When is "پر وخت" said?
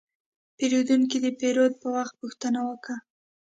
1.81-2.13